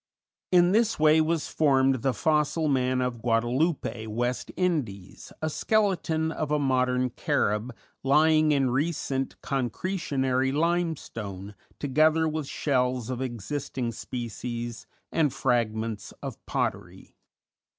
In 0.51 0.71
this 0.71 0.97
way 0.97 1.21
was 1.21 1.47
formed 1.47 2.01
the 2.01 2.11
"fossil 2.15 2.67
man" 2.67 3.01
of 3.01 3.21
Guadeloupe, 3.21 4.07
West 4.07 4.49
Indies, 4.57 5.31
a 5.43 5.47
skeleton 5.51 6.31
of 6.31 6.49
a 6.49 6.57
modern 6.57 7.11
Carib 7.11 7.71
lying 8.01 8.51
in 8.51 8.71
recent 8.71 9.39
concretionary 9.43 10.51
limestone, 10.51 11.53
together 11.77 12.27
with 12.27 12.47
shells 12.47 13.11
of 13.11 13.21
existing 13.21 13.91
species 13.91 14.87
and 15.11 15.31
fragments 15.31 16.13
of 16.23 16.43
pottery. 16.47 17.13